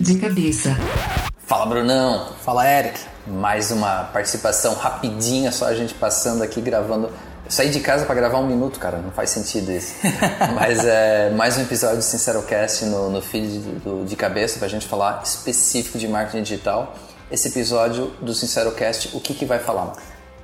[0.00, 0.74] De cabeça.
[1.46, 2.32] Fala, Brunão.
[2.42, 2.98] Fala, Eric.
[3.26, 7.08] Mais uma participação rapidinha, só a gente passando aqui gravando.
[7.44, 9.94] Eu saí de casa para gravar um minuto, cara, não faz sentido isso.
[10.56, 14.68] Mas é mais um episódio do SinceroCast no, no feed do, do, de cabeça para
[14.68, 16.96] a gente falar específico de marketing digital.
[17.30, 19.92] Esse episódio do SinceroCast, o que, que vai falar?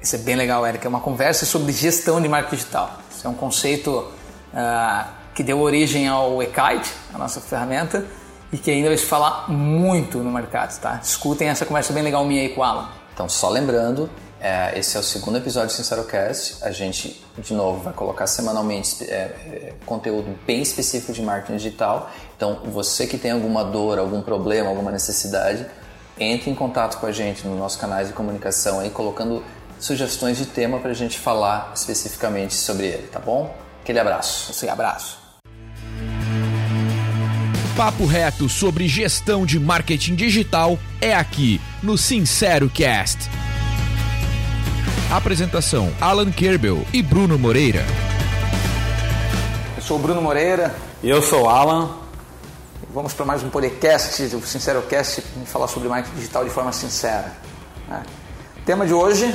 [0.03, 0.85] Isso é bem legal, Eric.
[0.85, 2.99] É uma conversa sobre gestão de marketing digital.
[3.11, 4.07] Isso é um conceito
[4.53, 8.05] uh, que deu origem ao eKite, a nossa ferramenta,
[8.57, 10.99] e que ainda vai se falar muito no mercado, tá?
[11.03, 12.89] Escutem essa conversa bem legal minha aí com o Alan.
[13.13, 14.09] Então, só lembrando,
[14.41, 16.65] é, esse é o segundo episódio do SinceroCast.
[16.65, 22.11] A gente, de novo, vai colocar semanalmente é, é, conteúdo bem específico de marketing digital.
[22.35, 25.67] Então, você que tem alguma dor, algum problema, alguma necessidade,
[26.19, 29.45] entre em contato com a gente no nosso canal de comunicação aí, colocando
[29.79, 33.55] sugestões de tema para a gente falar especificamente sobre ele, tá bom?
[33.83, 34.51] Aquele abraço.
[34.51, 35.26] Esse abraço.
[37.77, 43.29] Papo reto sobre gestão de marketing digital é aqui no Sincero Cast.
[45.13, 47.85] Apresentação: Alan Kerbel e Bruno Moreira.
[49.77, 50.75] Eu sou o Bruno Moreira.
[51.03, 51.91] E eu sou o Alan.
[52.95, 57.31] Vamos para mais um podcast, o Sincero Cast, falar sobre marketing digital de forma sincera.
[57.91, 58.01] É.
[58.65, 59.27] Tema de hoje: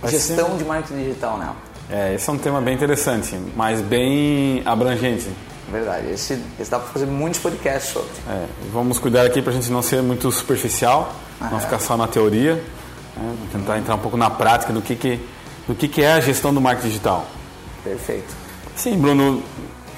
[0.00, 0.56] Vai gestão ser...
[0.56, 1.52] de marketing digital, né?
[1.90, 5.28] É, esse é um tema bem interessante, mas bem abrangente.
[5.70, 8.08] Verdade, esse, esse dá para fazer muitos podcasts sobre.
[8.28, 11.60] É, vamos cuidar aqui para a gente não ser muito superficial, ah, não é.
[11.60, 12.54] ficar só na teoria,
[13.16, 13.36] né?
[13.52, 15.20] tentar entrar um pouco na prática do que, que,
[15.66, 17.26] do que, que é a gestão do marketing digital.
[17.84, 18.34] Perfeito.
[18.74, 19.42] Sim, Bruno,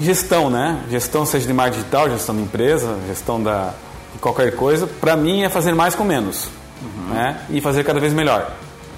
[0.01, 0.83] gestão, né?
[0.91, 3.73] Gestão seja de marketing digital, gestão de empresa, gestão da,
[4.13, 6.49] de qualquer coisa, para mim é fazer mais com menos
[6.83, 7.15] uhum.
[7.15, 7.41] né?
[7.51, 8.53] e fazer cada vez melhor.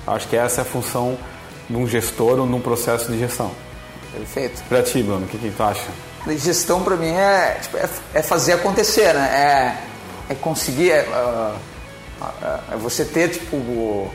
[0.07, 1.19] Acho que essa é a função
[1.69, 3.51] de um gestor ou num processo de gestão.
[4.13, 4.63] Perfeito.
[4.69, 5.89] Para ti, Bruno, o que, que tu acha?
[6.37, 9.77] Gestão para mim é, tipo, é, é, fazer acontecer, né?
[10.29, 11.55] É, é conseguir, é, uh,
[12.73, 14.09] é você ter tipo o,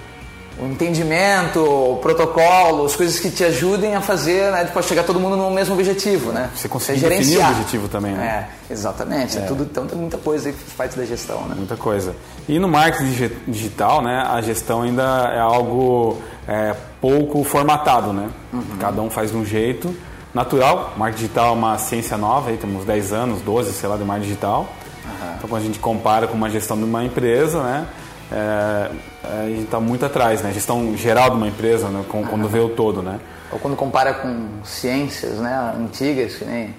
[0.57, 4.63] o, entendimento, o protocolo, as coisas que te ajudem a fazer, né?
[4.63, 6.49] Depois chegar todo mundo no mesmo objetivo, né?
[6.55, 8.47] Você conseguir você definir o objetivo também, né?
[8.69, 9.37] É, exatamente.
[9.37, 9.41] É.
[9.41, 11.55] Tudo, então tem muita coisa aí que faz da gestão, né?
[11.57, 12.15] Muita coisa.
[12.47, 14.25] E no marketing digital, né?
[14.29, 18.29] A gestão ainda é algo é, pouco formatado, né?
[18.53, 18.77] Uhum.
[18.79, 19.93] Cada um faz de um jeito
[20.37, 20.93] natural.
[20.95, 24.29] Marketing digital é uma ciência nova, aí temos 10 anos, 12, sei lá, de marketing
[24.29, 24.61] digital.
[24.61, 25.33] Uhum.
[25.37, 27.87] Então, quando a gente compara com uma gestão de uma empresa, né,
[28.31, 28.91] é,
[29.23, 30.51] é a gente está muito atrás, né?
[30.53, 32.27] Gestão geral de uma empresa, né, com, uhum.
[32.27, 33.19] quando vê o todo, né?
[33.51, 36.75] Ou quando compara com ciências, né, antigas, que nem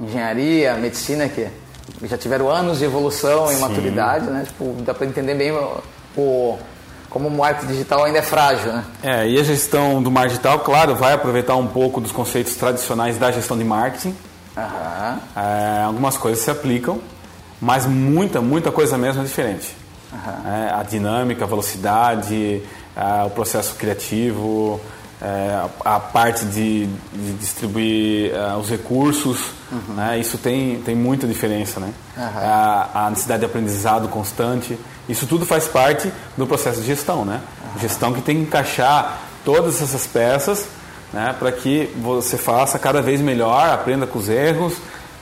[0.00, 1.46] engenharia, medicina, que
[2.02, 3.60] já tiveram anos de evolução e Sim.
[3.60, 4.44] maturidade, né?
[4.46, 5.82] Tipo, dá para entender bem o,
[6.16, 6.58] o
[7.14, 8.84] como o marketing digital ainda é frágil, né?
[9.00, 13.16] É, e a gestão do marketing digital, claro, vai aproveitar um pouco dos conceitos tradicionais
[13.18, 14.16] da gestão de marketing.
[14.56, 15.18] Uhum.
[15.36, 17.00] É, algumas coisas se aplicam,
[17.60, 19.76] mas muita, muita coisa mesmo é diferente.
[20.12, 20.52] Uhum.
[20.52, 22.60] É, a dinâmica, a velocidade,
[22.96, 24.80] é, o processo criativo,
[25.24, 29.94] é, a parte de, de distribuir é, os recursos, uhum.
[29.94, 30.18] né?
[30.18, 31.80] isso tem, tem muita diferença.
[31.80, 31.90] Né?
[32.14, 34.78] A, a necessidade de aprendizado constante.
[35.08, 37.40] Isso tudo faz parte do processo de gestão, né?
[37.80, 40.66] Gestão que tem que encaixar todas essas peças
[41.12, 44.74] né, para que você faça cada vez melhor, aprenda com os erros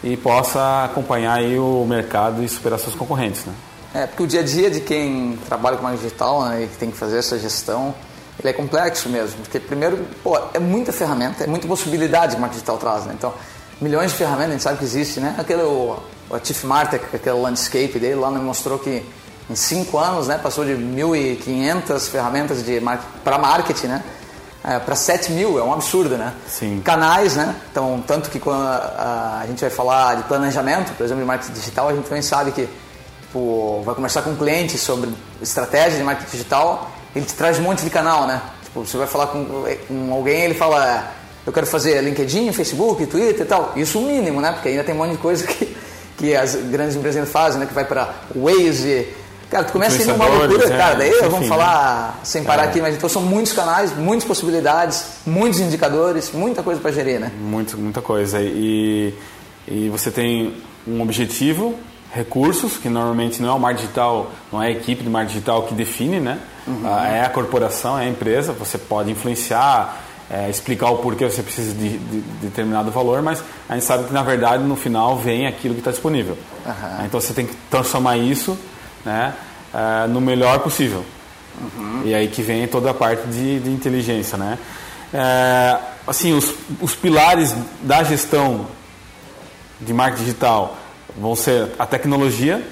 [0.02, 3.52] e possa acompanhar aí o mercado e superar seus concorrentes, né?
[3.94, 6.76] É, porque o dia a dia de quem trabalha com marketing digital né, e que
[6.78, 7.94] tem que fazer essa gestão,
[8.42, 12.40] ele é complexo mesmo, porque primeiro, pô, é muita ferramenta, é muita possibilidade que o
[12.40, 13.14] marketing digital traz, né?
[13.16, 13.32] Então,
[13.80, 15.34] milhões de ferramentas, a gente sabe que existe, né?
[15.38, 15.98] Aquele, o,
[16.28, 19.04] o Chief Martech, aquele landscape dele lá, me mostrou que
[19.50, 22.80] em cinco anos, né, passou de 1.500 ferramentas de
[23.22, 24.04] para marketing, né,
[24.64, 26.32] é, para 7 mil, é um absurdo, né?
[26.46, 26.80] Sim.
[26.84, 27.56] Canais, né?
[27.70, 31.52] Então, tanto que quando a, a, gente vai falar de planejamento, por exemplo, de marketing
[31.52, 32.68] digital, a gente também sabe que
[33.22, 35.10] tipo, vai conversar com um cliente sobre
[35.40, 38.40] estratégia de marketing digital, ele te traz um monte de canal, né?
[38.64, 39.44] Tipo, você vai falar com,
[39.88, 41.12] com alguém, ele fala,
[41.46, 43.72] eu quero fazer LinkedIn, Facebook, Twitter e tal.
[43.76, 44.52] Isso o mínimo, né?
[44.52, 45.76] Porque ainda tem um monte de coisa que,
[46.16, 47.66] que as grandes empresas ainda fazem, né?
[47.66, 49.08] Que vai para Waze,
[49.52, 50.94] Cara, tu começa a ir numa loucura, é, cara.
[50.94, 52.20] Daí enfim, vamos falar né?
[52.24, 52.68] sem parar é.
[52.68, 57.30] aqui, mas então são muitos canais, muitas possibilidades, muitos indicadores, muita coisa para gerir, né?
[57.38, 58.40] Muito, muita coisa.
[58.40, 59.12] E,
[59.68, 60.54] e você tem
[60.86, 61.74] um objetivo,
[62.14, 65.64] recursos, que normalmente não é o mar digital, não é a equipe do mar digital
[65.64, 66.38] que define, né?
[66.66, 66.82] Uhum.
[66.84, 68.52] Ah, é a corporação, é a empresa.
[68.52, 73.42] Você pode influenciar, é, explicar o porquê você precisa de, de, de, determinado valor, mas
[73.68, 76.38] a gente sabe que na verdade no final vem aquilo que está disponível.
[76.64, 77.04] Uhum.
[77.04, 78.56] Então você tem que transformar isso
[79.04, 79.34] né,
[79.74, 81.04] uh, no melhor possível.
[81.60, 82.02] Uhum.
[82.04, 84.58] E aí que vem toda a parte de, de inteligência, né?
[85.12, 88.66] É, assim, os, os pilares da gestão
[89.80, 90.76] de marketing digital
[91.16, 92.66] vão ser a tecnologia,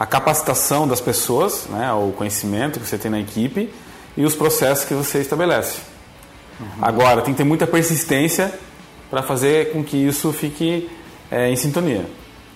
[0.00, 3.70] a capacitação das pessoas, né, o conhecimento que você tem na equipe
[4.16, 5.76] e os processos que você estabelece.
[6.58, 6.66] Uhum.
[6.80, 8.50] Agora, tem que ter muita persistência
[9.10, 10.88] para fazer com que isso fique
[11.30, 12.06] é, em sintonia.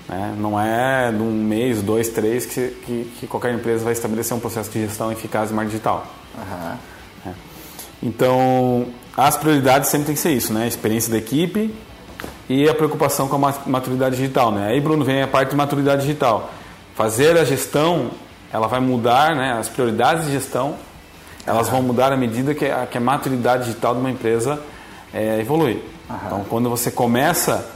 [0.08, 0.34] Né?
[0.38, 4.40] Não é de um mês, dois, três que, que, que, qualquer empresa vai estabelecer um
[4.40, 6.06] processo de gestão eficaz de marketing digital.
[6.36, 7.30] Uhum.
[7.30, 7.34] É.
[8.02, 10.64] Então, as prioridades sempre tem que ser isso, né?
[10.64, 11.74] A experiência da equipe
[12.48, 14.68] e a preocupação com a maturidade digital, né?
[14.68, 16.50] Aí, Bruno, vem a parte de maturidade digital.
[16.94, 18.10] Fazer a gestão,
[18.52, 19.52] ela vai mudar, né?
[19.58, 20.76] As prioridades de gestão,
[21.46, 24.60] elas vão mudar à medida que a, que a maturidade digital de uma empresa
[25.12, 25.82] é, evolui.
[26.26, 27.68] Então, quando você começa,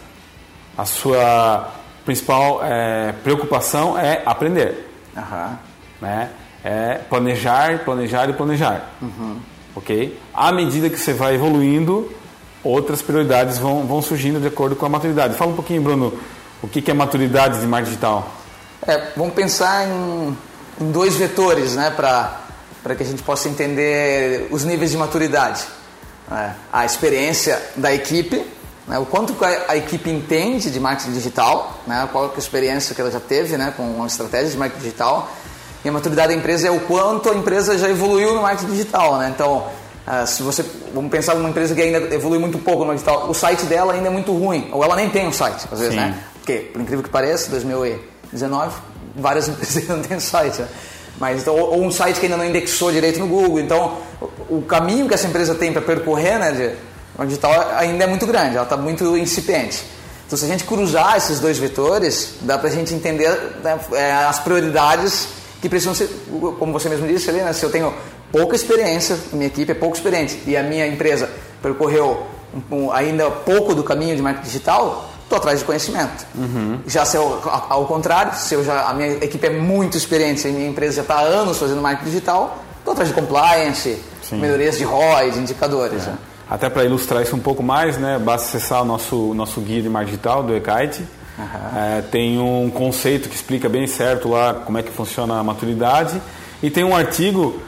[0.77, 1.71] a sua
[2.05, 4.89] principal é, preocupação é aprender.
[6.01, 6.31] Né?
[6.63, 8.91] É planejar, planejar e planejar.
[9.01, 9.39] Uhum.
[9.75, 10.19] Ok?
[10.33, 12.13] À medida que você vai evoluindo,
[12.63, 15.35] outras prioridades vão, vão surgindo de acordo com a maturidade.
[15.35, 16.13] Fala um pouquinho, Bruno,
[16.63, 18.38] o que é maturidade de marketing digital?
[18.89, 20.35] É, vamos pensar em,
[20.81, 25.63] em dois vetores né, para que a gente possa entender os níveis de maturidade.
[26.33, 28.43] É, a experiência da equipe,
[28.87, 32.95] né, o quanto a, a, equipe entende de marketing digital, né, qual é a experiência
[32.95, 35.31] que ela já teve né, com a estratégia de marketing digital,
[35.85, 39.19] e a maturidade da empresa é o quanto a empresa já evoluiu no marketing digital.
[39.19, 39.31] Né?
[39.35, 39.67] Então,
[40.07, 40.65] uh, se você
[40.95, 43.93] vamos pensar numa empresa que ainda evolui muito pouco no marketing digital, o site dela
[43.93, 46.01] ainda é muito ruim, ou ela nem tem um site, às vezes, Sim.
[46.01, 46.19] né?
[46.37, 47.51] Porque, por incrível que pareça,
[48.33, 48.77] 2019,
[49.17, 50.61] várias empresas não têm site.
[50.61, 50.69] Né?
[51.19, 53.59] Mas, então, ou um site que ainda não indexou direito no Google.
[53.59, 53.99] Então,
[54.49, 58.55] o caminho que essa empresa tem para percorrer né, de, digital ainda é muito grande,
[58.55, 59.85] ela está muito incipiente.
[60.27, 63.31] Então, se a gente cruzar esses dois vetores, dá para a gente entender
[63.63, 65.29] né, é, as prioridades
[65.61, 66.09] que precisam ser,
[66.59, 67.93] como você mesmo disse ali, né, se eu tenho
[68.31, 71.29] pouca experiência, minha equipe é pouco experiente e a minha empresa
[71.63, 72.27] percorreu
[72.71, 76.27] um, ainda pouco do caminho de marketing digital, estou atrás de conhecimento.
[76.35, 76.81] Uhum.
[76.87, 80.51] Já se eu, ao contrário, se eu já, a minha equipe é muito experiente, a
[80.51, 84.41] minha empresa já está há anos fazendo marketing digital, estou atrás de compliance, Sim.
[84.41, 86.07] melhorias de ROI, de indicadores.
[86.07, 86.11] É.
[86.11, 86.19] Né?
[86.49, 89.89] Até para ilustrar isso um pouco mais, né, basta acessar o nosso, nosso guia de
[89.91, 91.03] marketing digital do Ekite.
[91.39, 91.79] Uhum.
[91.79, 96.21] É, tem um conceito que explica bem certo lá como é que funciona a maturidade.
[96.63, 97.61] E tem um artigo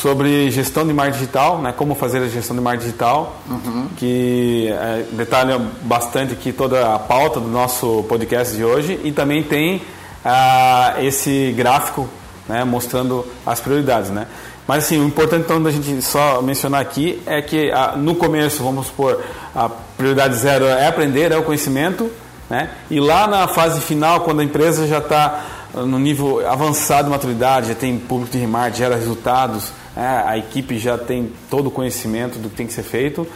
[0.00, 3.88] sobre gestão de marketing digital, né, como fazer a gestão de marketing digital, uhum.
[3.96, 9.42] que é, detalha bastante aqui toda a pauta do nosso podcast de hoje e também
[9.42, 9.82] tem
[10.24, 12.08] ah, esse gráfico
[12.48, 14.10] né, mostrando as prioridades.
[14.10, 14.26] Né?
[14.66, 18.62] Mas assim, o importante então da gente só mencionar aqui é que ah, no começo,
[18.62, 19.22] vamos supor,
[19.54, 22.10] a prioridade zero é aprender, é o conhecimento,
[22.50, 22.70] né?
[22.90, 25.44] e lá na fase final, quando a empresa já está
[25.74, 30.98] no nível avançado de maturidade, já tem público de remarketing, gera resultados, a equipe já
[30.98, 33.26] tem todo o conhecimento do que tem que ser feito,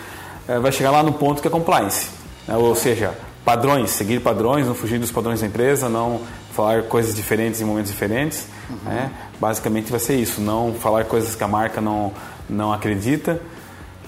[0.46, 2.08] é, vai chegar lá no ponto que é compliance.
[2.46, 2.56] Né?
[2.56, 3.14] Ou seja,
[3.44, 6.20] padrões, seguir padrões, não fugir dos padrões da empresa, não
[6.52, 8.46] falar coisas diferentes em momentos diferentes.
[8.68, 8.76] Uhum.
[8.84, 9.10] Né?
[9.40, 12.12] Basicamente vai ser isso, não falar coisas que a marca não,
[12.48, 13.40] não acredita.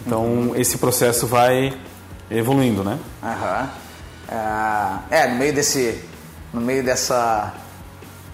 [0.06, 0.56] Então uhum.
[0.56, 1.72] esse processo vai
[2.30, 2.98] evoluindo, né?
[3.22, 3.68] Uhum.
[5.10, 6.02] É, no meio desse,
[6.52, 7.54] no meio dessa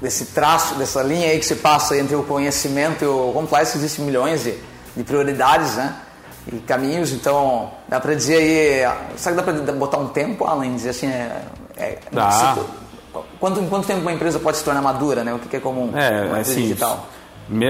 [0.00, 4.04] desse traço, dessa linha aí que se passa entre o conhecimento e o compliance, existem
[4.04, 4.54] milhões de,
[4.96, 5.94] de prioridades, né?
[6.50, 10.70] E caminhos, então dá para dizer aí, sabe que dá para botar um tempo, além
[10.70, 11.42] de dizer assim, é,
[11.76, 12.56] é dá.
[13.38, 15.34] quanto, em quanto tempo uma empresa pode se tornar madura, né?
[15.34, 17.06] O que, é comum é, uma assim, digital?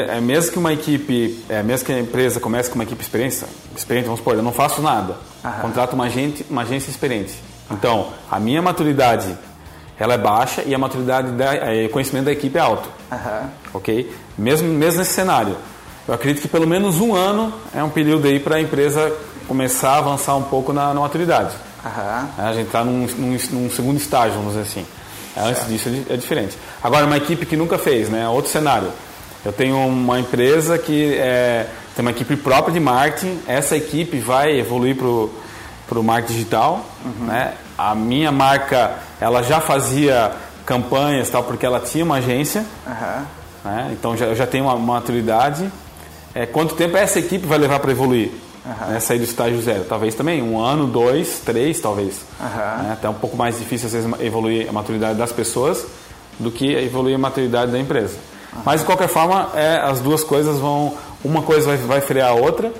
[0.08, 3.44] É, mesmo que uma equipe, é, mesmo que a empresa comece com uma equipe experiente,
[3.76, 5.60] experiente vamos supor, eu não faço nada, Aham.
[5.60, 7.34] contrato uma, agente, uma agência experiente.
[7.70, 9.36] Então, a minha maturidade
[9.98, 12.88] ela é baixa e a maturidade da é, o conhecimento da equipe é alto.
[13.10, 13.48] Uhum.
[13.74, 14.14] Ok?
[14.36, 15.56] Mesmo, mesmo nesse cenário.
[16.06, 19.12] Eu acredito que pelo menos um ano é um período aí para a empresa
[19.46, 21.54] começar a avançar um pouco na, na maturidade.
[21.84, 22.28] Uhum.
[22.38, 24.86] A gente está num, num, num, segundo estágio, vamos dizer assim.
[25.36, 26.56] Antes disso é, é diferente.
[26.82, 28.28] Agora, uma equipe que nunca fez, né?
[28.28, 28.88] Outro cenário.
[29.44, 33.38] Eu tenho uma empresa que é, tem uma equipe própria de marketing.
[33.46, 36.84] Essa equipe vai evoluir para o marketing digital.
[37.04, 37.26] Uhum.
[37.26, 37.54] Né?
[37.78, 40.32] A minha marca ela já fazia
[40.66, 43.24] campanhas tal porque ela tinha uma agência, uhum.
[43.64, 43.90] né?
[43.92, 45.70] então já, já tem uma, maturidade.
[46.34, 48.30] É, quanto tempo essa equipe vai levar para evoluir?
[48.66, 48.92] Uhum.
[48.92, 49.00] Né?
[49.00, 49.84] Sair do estágio zero?
[49.84, 52.20] Talvez também um ano, dois, três, talvez.
[52.38, 52.82] Uhum.
[52.82, 52.90] Né?
[52.92, 55.86] Até um pouco mais difícil às vezes evoluir a maturidade das pessoas
[56.38, 58.18] do que evoluir a maturidade da empresa.
[58.64, 60.94] Mas de qualquer forma, é, as duas coisas vão,
[61.24, 62.72] uma coisa vai, vai frear a outra,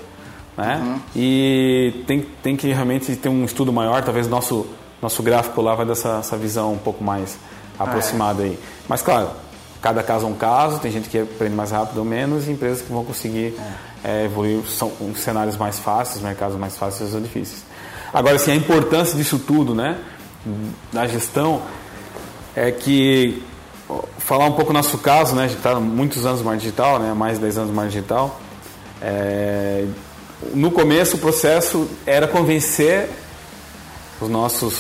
[0.57, 0.81] né?
[0.83, 1.01] Uhum.
[1.15, 4.67] E tem, tem que realmente ter um estudo maior, talvez nosso
[5.01, 7.39] nosso gráfico lá vai dar essa, essa visão um pouco mais
[7.79, 8.49] aproximada ah, é.
[8.51, 8.59] aí.
[8.89, 9.31] Mas claro,
[9.81, 12.83] cada caso é um caso, tem gente que aprende mais rápido ou menos e empresas
[12.83, 13.55] que vão conseguir
[14.05, 14.23] é.
[14.23, 17.65] É, evoluir, são cenários mais fáceis, mercados mais fáceis ou difíceis.
[18.13, 19.99] Agora, assim, a importância disso tudo, né,
[20.93, 21.63] da gestão,
[22.57, 23.43] é que
[24.19, 25.45] falar um pouco nosso caso, né?
[25.45, 27.13] A gente está muitos anos no marketing digital, né?
[27.15, 28.41] Mais de 10 anos no marketing digital.
[29.01, 29.87] É,
[30.55, 33.09] no começo o processo era convencer
[34.21, 34.75] os nossos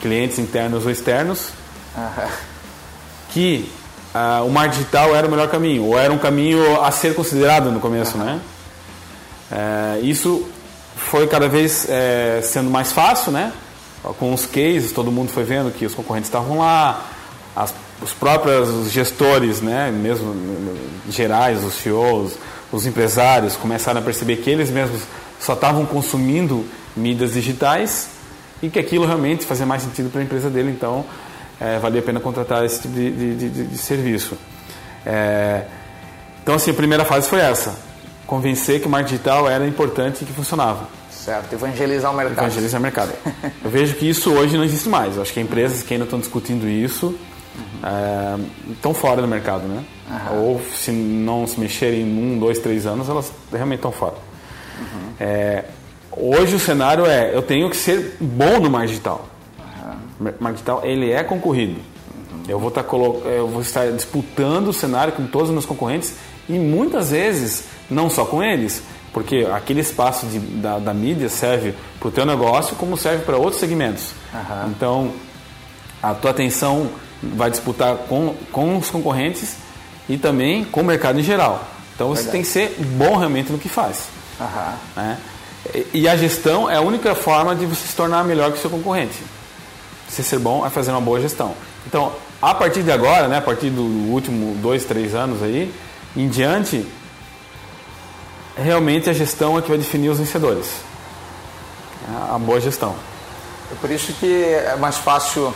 [0.00, 1.50] clientes internos ou externos
[3.30, 3.70] que
[4.14, 7.70] uh, o marketing digital era o melhor caminho, ou era um caminho a ser considerado
[7.70, 8.40] no começo, né?
[9.50, 10.46] É, isso
[10.96, 13.52] foi cada vez é, sendo mais fácil, né?
[14.18, 17.04] Com os cases, todo mundo foi vendo que os concorrentes estavam lá,
[17.54, 19.90] as, os próprios gestores, né?
[19.90, 20.34] Mesmo
[21.08, 22.32] gerais, os CEOs,
[22.72, 25.02] os empresários começaram a perceber que eles mesmos
[25.38, 26.64] só estavam consumindo
[26.96, 28.15] mídias digitais
[28.62, 31.04] e que aquilo realmente fazia mais sentido para a empresa dele, então
[31.60, 34.36] é, valia a pena contratar esse tipo de, de, de, de serviço.
[35.04, 35.64] É,
[36.42, 37.76] então, assim, a primeira fase foi essa:
[38.26, 40.88] convencer que o marketing digital era importante e que funcionava.
[41.10, 42.44] Certo, evangelizar o mercado.
[42.46, 43.12] Evangelizar o mercado.
[43.64, 45.16] Eu vejo que isso hoje não existe mais.
[45.16, 47.64] Eu acho que empresas que ainda estão discutindo isso uhum.
[47.82, 49.84] é, estão fora do mercado, né?
[50.08, 50.38] Uhum.
[50.40, 54.14] Ou se não se mexerem em um, dois, três anos, elas realmente estão fora.
[54.78, 55.12] Uhum.
[55.18, 55.64] É,
[56.16, 59.28] hoje o cenário é: eu tenho que ser bom no digital
[60.18, 61.80] marketing digital ele é concorrido.
[62.48, 66.14] Eu vou, estar tá eu vou estar disputando o cenário com todos os meus concorrentes
[66.48, 68.82] e muitas vezes não só com eles,
[69.12, 73.36] porque aquele espaço de, da, da, mídia serve para o teu negócio como serve para
[73.36, 74.12] outros segmentos.
[74.32, 74.70] Uhum.
[74.70, 75.12] Então,
[76.00, 76.88] a tua atenção
[77.20, 79.56] vai disputar com, com os concorrentes
[80.08, 81.66] e também com o mercado em geral.
[81.94, 82.32] Então, você Verdade.
[82.32, 84.08] tem que ser bom realmente no que faz.
[84.38, 85.02] Uhum.
[85.02, 85.18] Né?
[85.92, 88.70] E a gestão é a única forma de você se tornar melhor que o seu
[88.70, 89.16] concorrente
[90.08, 91.54] se ser bom é fazer uma boa gestão.
[91.86, 95.74] Então, a partir de agora, né, a partir do último dois, três anos aí,
[96.16, 96.86] em diante,
[98.56, 100.66] realmente a gestão é que vai definir os vencedores.
[102.08, 102.94] É a boa gestão.
[103.70, 105.54] É por isso que é mais fácil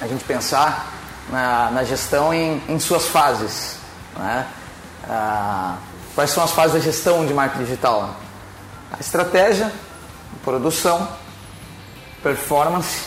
[0.00, 0.92] a gente pensar
[1.30, 3.76] na, na gestão em, em, suas fases.
[4.18, 4.46] Né?
[5.08, 5.76] Ah,
[6.14, 8.16] quais são as fases da gestão de marketing digital?
[8.92, 9.72] A estratégia,
[10.44, 11.08] produção,
[12.22, 13.04] performance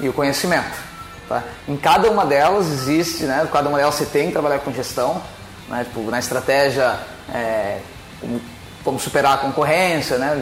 [0.00, 0.86] e o conhecimento.
[1.28, 1.42] Tá?
[1.66, 5.20] Em cada uma delas existe, né, cada uma delas você tem que trabalhar com gestão,
[5.68, 6.98] né, tipo, na estratégia,
[7.32, 7.80] é,
[8.20, 8.40] como,
[8.84, 10.40] como, superar a concorrência, né,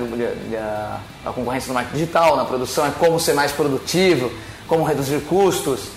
[0.58, 1.00] a,
[1.30, 4.30] a concorrência no marketing digital, na produção é como ser mais produtivo,
[4.68, 5.88] como reduzir custos,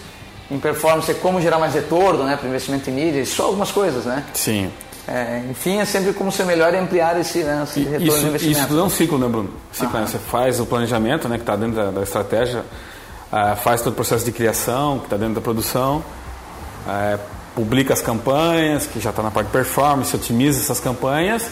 [0.49, 4.05] em performance é como gerar mais retorno né, para investimento em mídia, só algumas coisas,
[4.05, 4.23] né?
[4.33, 4.71] Sim.
[5.07, 8.25] É, enfim, é sempre como ser melhor e ampliar esse, né, esse retorno isso, de
[8.27, 8.59] investimento.
[8.59, 9.49] Isso tudo é um ciclo, né, Bruno?
[9.71, 10.05] Ciclo, né?
[10.05, 12.59] Você faz o planejamento, né, que está dentro da, da estratégia,
[13.31, 16.03] uh, faz todo o processo de criação, que está dentro da produção,
[16.85, 17.19] uh,
[17.55, 21.49] publica as campanhas, que já está na parte de performance, otimiza essas campanhas,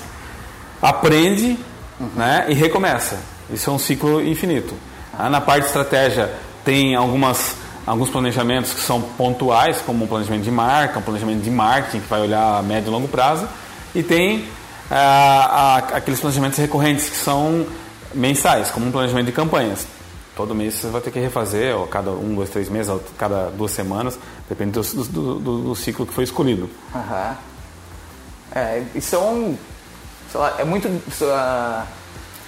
[0.82, 1.58] aprende
[1.98, 2.10] uhum.
[2.14, 3.18] né, e recomeça.
[3.50, 4.76] Isso é um ciclo infinito.
[5.18, 6.30] Uh, na parte de estratégia,
[6.66, 11.52] tem algumas, alguns planejamentos que são pontuais, como um planejamento de marca, um planejamento de
[11.52, 13.48] marketing, que vai olhar a médio e longo prazo,
[13.94, 14.48] e tem
[15.94, 17.66] aqueles planejamentos recorrentes, que são
[18.14, 19.88] mensais, como um planejamento de campanhas.
[20.36, 23.50] Todo mês você vai ter que refazer, ou cada um, dois, três meses, ou cada
[23.52, 26.70] duas semanas, depende do, do, do, do ciclo que foi escolhido.
[26.94, 27.36] Uhum.
[28.54, 29.58] É, e são,
[30.34, 31.84] lá, é muito, uh,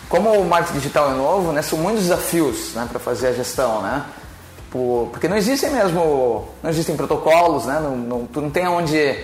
[0.09, 3.81] como o marketing digital é novo, né, são muitos desafios né, para fazer a gestão,
[3.81, 4.03] né?
[4.71, 7.79] Por, porque não existem mesmo, não existem protocolos, né?
[7.81, 9.15] Não, não, tu não tem onde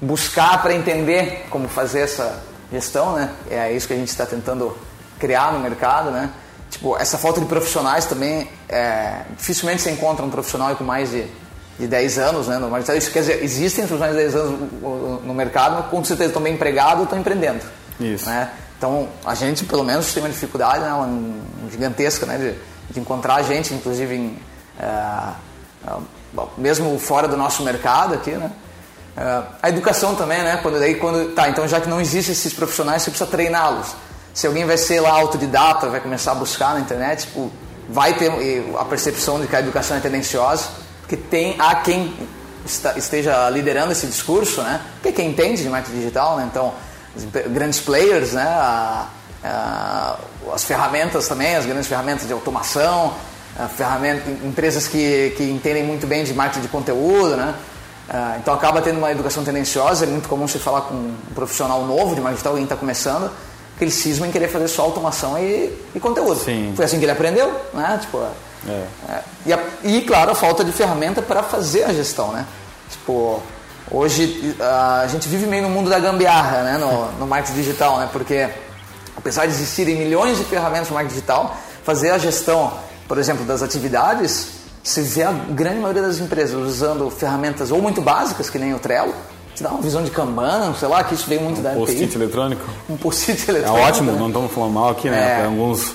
[0.00, 2.42] buscar para entender como fazer essa
[2.72, 3.30] gestão, né?
[3.50, 4.76] É isso que a gente está tentando
[5.18, 6.30] criar no mercado, né?
[6.70, 11.24] Tipo, essa falta de profissionais também, é, dificilmente você encontra um profissional com mais de,
[11.78, 12.58] de 10 anos, né?
[12.58, 12.96] No mercado.
[12.96, 14.70] Isso quer dizer, existem profissionais de 10 anos
[15.24, 17.60] no mercado, mas com certeza estão bem empregados estão empreendendo.
[17.98, 18.26] Isso.
[18.26, 18.50] Né?
[18.78, 23.42] Então, a gente, pelo menos, tem uma dificuldade né, uma gigantesca né, de, de encontrar
[23.42, 24.38] gente, inclusive, em,
[24.80, 26.02] é,
[26.56, 28.50] mesmo fora do nosso mercado aqui, né?
[29.16, 30.58] É, a educação também, né?
[30.62, 33.94] Quando, daí, quando, tá, então já que não existem esses profissionais, você precisa treiná-los
[34.32, 37.50] se alguém vai ser lá autodidata, vai começar a buscar na internet, tipo,
[37.88, 38.30] vai ter
[38.78, 40.68] a percepção de que a educação é tendenciosa,
[41.00, 42.14] porque tem há quem
[42.96, 44.80] esteja liderando esse discurso, né?
[45.14, 46.48] Quem entende de marketing digital, né?
[46.50, 46.72] Então,
[47.48, 48.46] grandes players, né?
[48.46, 49.08] A,
[49.42, 50.16] a,
[50.54, 53.14] as ferramentas também, as grandes ferramentas de automação,
[53.68, 57.54] ferramenta, empresas que, que entendem muito bem de marketing de conteúdo, né?
[58.38, 62.14] Então acaba tendo uma educação tendenciosa, é muito comum você falar com um profissional novo
[62.14, 63.30] de marketing digital, alguém está começando,
[63.76, 66.40] aquele cisma em querer fazer só automação e, e conteúdo.
[66.40, 66.72] Sim.
[66.74, 67.98] Foi assim que ele aprendeu, né?
[68.00, 68.18] Tipo,
[68.68, 68.84] é.
[69.08, 72.44] É, e, a, e, claro, a falta de ferramenta para fazer a gestão, né?
[72.90, 73.40] Tipo,
[73.90, 76.78] hoje a gente vive meio no mundo da gambiarra, né?
[76.78, 78.08] No, no marketing digital, né?
[78.12, 78.48] Porque
[79.16, 82.72] apesar de existirem milhões de ferramentas no marketing digital, fazer a gestão,
[83.10, 84.46] por exemplo, das atividades
[84.84, 88.78] você vê a grande maioria das empresas usando ferramentas ou muito básicas, que nem o
[88.78, 89.12] Trello,
[89.52, 92.14] te dá uma visão de Kanban, sei lá, que isso veio muito um da post-it
[92.14, 92.62] eletrônico.
[92.88, 93.84] Um post-it É eletrônico.
[93.84, 94.18] ótimo, né?
[94.20, 95.18] não estamos falando mal aqui, né?
[95.18, 95.36] É.
[95.38, 95.94] Para alguns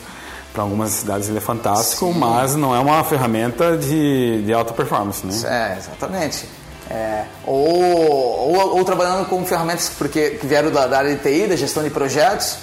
[0.52, 5.26] para algumas cidades ele é fantástico, mas não é uma ferramenta de, de alta performance,
[5.26, 5.34] né?
[5.74, 6.46] É, exatamente.
[6.92, 11.48] É, ou, ou, ou trabalhando com ferramentas porque, que vieram da, da área de TI,
[11.48, 12.58] da gestão de projetos,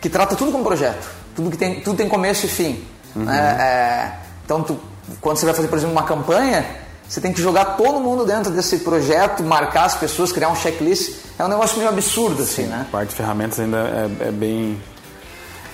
[0.00, 1.08] que trata tudo como projeto.
[1.34, 2.84] Tudo, que tem, tudo tem começo e fim.
[3.24, 3.56] Né?
[3.60, 4.12] É,
[4.44, 4.78] então, tu-
[5.20, 6.64] quando você vai fazer, por exemplo, uma campanha,
[7.08, 11.12] você tem que jogar todo mundo dentro desse projeto, marcar as pessoas, criar um checklist.
[11.38, 12.84] É um negócio meio absurdo, assim, né?
[12.88, 14.80] A parte de ferramentas ainda é, é bem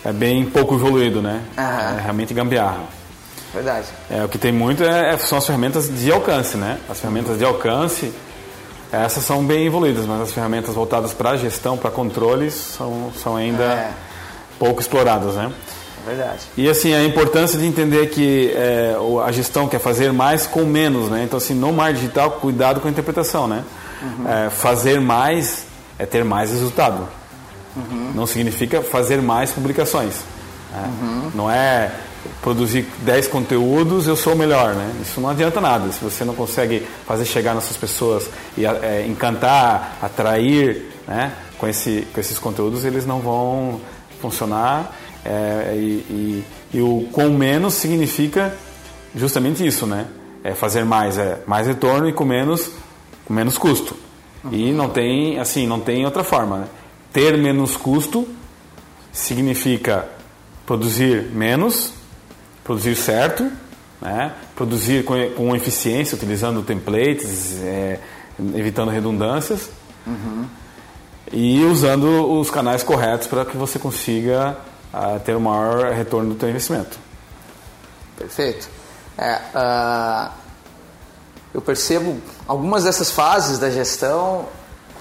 [0.05, 1.43] é bem pouco evoluído, né?
[1.57, 1.97] Aham.
[1.99, 2.81] É realmente gambiarra.
[3.55, 3.87] Verdade.
[4.11, 6.79] É, o que tem muito é, é- são as ferramentas de alcance, né?
[6.91, 8.13] As ferramentas de alcance,
[8.91, 13.63] essas são bem evoluídas, mas as ferramentas voltadas para gestão, para controles, são, são ainda
[13.63, 13.91] É.
[14.59, 15.53] pouco exploradas, né?
[16.07, 16.41] Verdade.
[16.57, 21.09] E assim, a importância de entender que é, a gestão quer fazer mais com menos,
[21.11, 21.23] né?
[21.25, 23.65] Então, assim, no mar digital, cuidado com a interpretação, né?
[24.27, 25.65] É, fazer mais
[25.99, 27.07] é ter mais resultado.
[28.15, 30.15] Não significa fazer mais publicações.
[30.73, 31.31] né?
[31.35, 31.91] Não é
[32.41, 34.93] produzir 10 conteúdos, eu sou o melhor, né?
[35.01, 35.91] Isso não adianta nada.
[35.93, 41.33] Se você não consegue fazer chegar nessas pessoas e é, encantar, atrair, né?
[41.59, 43.81] Com, esse, com esses conteúdos, eles não vão
[44.21, 44.93] funcionar.
[45.25, 45.79] É, e,
[46.11, 48.55] e- e o com menos significa
[49.15, 50.07] justamente isso, né?
[50.43, 52.71] É fazer mais, é mais retorno e com menos,
[53.25, 53.95] com menos custo.
[54.51, 56.67] E não tem, assim, não tem outra forma, né?
[57.13, 58.27] Ter menos custo
[59.13, 60.09] significa
[60.67, 61.93] produzir menos,
[62.65, 63.51] produzir certo,
[64.01, 64.33] né?
[64.57, 68.01] produzir com, com eficiência, utilizando templates, é,
[68.57, 69.71] evitando redundâncias
[71.33, 74.57] e usando os canais corretos para que você consiga
[74.93, 76.99] ah, ter o maior retorno do seu investimento.
[78.17, 78.69] Perfeito.
[79.17, 80.31] É, ah,
[81.55, 84.47] eu percebo algumas dessas fases da gestão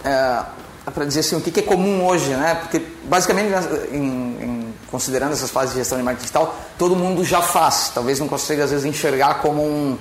[0.04, 0.44] é,
[0.92, 2.56] para dizer assim o que, é comum hoje, né?
[2.56, 3.54] Porque basicamente
[3.92, 7.92] em, em- considerando essas fases de gestão de marketing digital, todo mundo já faz.
[7.94, 9.98] Talvez não consiga às vezes enxergar como um,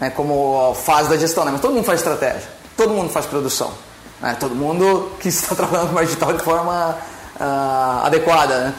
[0.00, 1.52] né, como fase da gestão, né?
[1.52, 3.72] Mas todo mundo faz estratégia, todo mundo faz produção,
[4.20, 4.36] né?
[4.40, 6.98] Todo mundo que está trabalhando com marketing digital de forma
[7.38, 8.74] ah, adequada, né?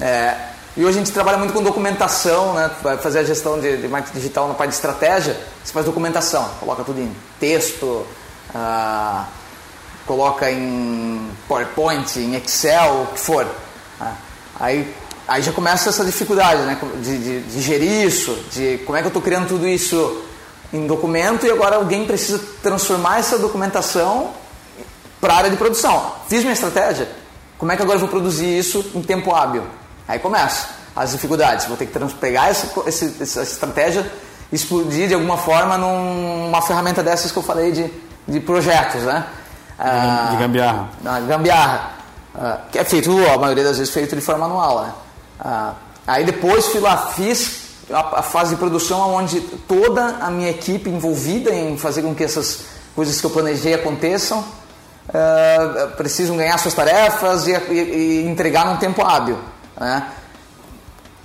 [0.00, 0.34] É,
[0.76, 2.70] e hoje a gente trabalha muito com documentação, né?
[2.82, 6.48] Vai fazer a gestão de, de marketing digital na parte de estratégia, você faz documentação,
[6.60, 8.06] coloca tudo em texto,
[8.54, 9.26] ah,
[10.06, 13.46] coloca em PowerPoint, em Excel, o que for.
[13.98, 14.16] né?
[14.58, 14.94] Aí,
[15.26, 16.78] aí já começa essa dificuldade, né?
[17.02, 20.22] De, de, de gerir isso, de como é que eu estou criando tudo isso
[20.72, 24.30] em documento e agora alguém precisa transformar essa documentação
[25.20, 26.14] para a área de produção.
[26.28, 27.08] Fiz minha estratégia,
[27.58, 29.79] como é que agora eu vou produzir isso em tempo hábil?
[30.10, 31.66] Aí começa as dificuldades.
[31.66, 34.10] Vou ter que pegar essa, essa estratégia
[34.50, 37.88] e explodir de alguma forma numa ferramenta dessas que eu falei de,
[38.26, 39.24] de projetos, né?
[39.78, 40.88] Ah, de gambiarra.
[41.00, 41.90] na gambiarra,
[42.34, 44.82] ah, que é feito, a maioria das vezes, feito de forma manual.
[44.82, 44.92] Né?
[45.38, 45.72] Ah,
[46.08, 47.60] aí depois fui lá, fiz
[47.92, 52.24] a, a fase de produção onde toda a minha equipe envolvida em fazer com que
[52.24, 52.64] essas
[52.96, 54.44] coisas que eu planejei aconteçam
[55.14, 59.38] ah, precisam ganhar suas tarefas e, e- e entregar num tempo hábil.
[59.80, 60.06] Né?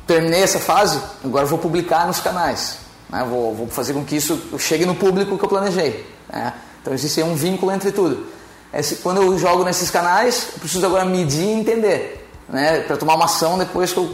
[0.08, 2.78] Terminei essa fase, agora vou publicar nos canais.
[3.10, 3.24] né?
[3.30, 6.10] Vou, vou fazer com que isso chegue no público que eu planejei.
[6.32, 6.54] né?
[6.82, 8.26] Então existe um vínculo entre tudo.
[8.74, 12.30] Esse- quando eu jogo nesses canais, eu preciso agora medir e entender.
[12.48, 12.82] Né?
[12.82, 14.06] Para tomar uma ação depois que eu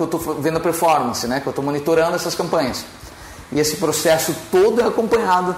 [0.00, 1.40] estou vendo a performance, né?
[1.40, 2.84] que eu estou monitorando essas campanhas.
[3.52, 5.54] E esse processo todo é acompanhado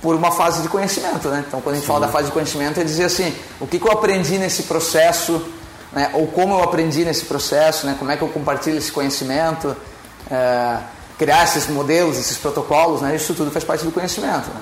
[0.00, 1.42] por uma fase de conhecimento, né?
[1.48, 3.86] Então, quando a gente fala da fase de conhecimento, é dizer assim, o que, que
[3.88, 5.42] eu aprendi nesse processo,
[5.92, 6.10] né?
[6.14, 7.96] ou como eu aprendi nesse processo, né?
[7.98, 9.76] Como é que eu compartilho esse conhecimento,
[10.30, 10.78] é,
[11.18, 13.16] criar esses modelos, esses protocolos, né?
[13.16, 14.48] Isso tudo faz parte do conhecimento.
[14.48, 14.60] Né?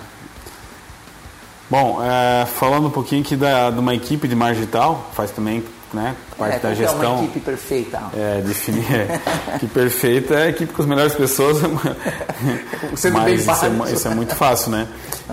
[1.68, 5.64] Bom, é, falando um pouquinho aqui da, de uma equipe de marketing digital, faz também
[5.96, 7.14] né, parte é, da que é gestão.
[7.14, 8.02] uma equipe perfeita.
[8.14, 11.58] É, definir é, que perfeita é a equipe com as melhores pessoas.
[12.94, 14.86] Sendo bem isso é, isso é muito fácil, né?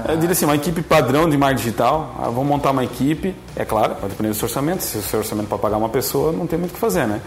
[0.08, 3.64] Eu diria assim, uma equipe padrão de marketing digital, ah, vamos montar uma equipe, é
[3.64, 4.82] claro, vai depender do seu orçamento.
[4.82, 7.22] Se o seu orçamento para pagar uma pessoa, não tem muito o que fazer, né?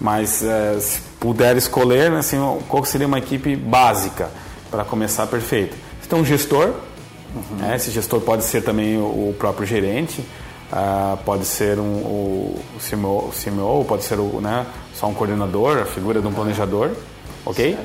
[0.00, 2.36] Mas é, se puder escolher, né, assim,
[2.68, 4.28] qual seria uma equipe básica
[4.70, 5.76] para começar perfeito?
[6.00, 6.72] Você tem um gestor,
[7.58, 7.74] né?
[7.74, 10.24] esse gestor pode ser também o, o próprio gerente,
[10.76, 15.14] ah, pode ser um, o, o CMO, o CMO, pode ser o, né, só um
[15.14, 16.90] coordenador, a figura de um planejador,
[17.46, 17.78] ok?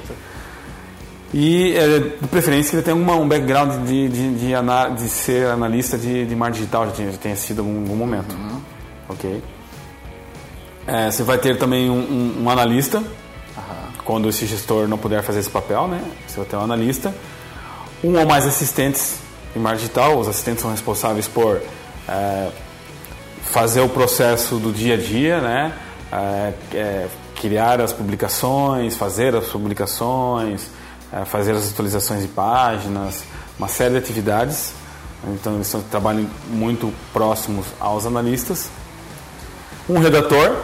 [1.32, 5.08] E é, de preferência que ele tenha uma, um background de, de, de, ana- de
[5.08, 8.36] ser analista de, de marketing digital, já tenha, já tenha sido em algum momento,
[9.08, 9.44] ok?
[10.88, 13.04] É, você vai ter também um, um- um analista
[14.04, 16.02] quando esse gestor não puder fazer esse papel, né?
[16.28, 17.14] Você vai ter um analista.
[18.04, 19.18] Um ou mais assistentes
[19.56, 20.18] em marketing digital.
[20.18, 21.62] Os assistentes são responsáveis por
[22.08, 22.50] é,
[23.52, 25.74] fazer o processo do dia a dia, né?
[26.12, 30.68] É, é, criar as publicações, fazer as publicações,
[31.12, 33.24] é, fazer as atualizações de páginas,
[33.58, 34.74] uma série de atividades.
[35.34, 38.70] Então eles trabalham muito próximos aos analistas.
[39.90, 40.56] Um redator,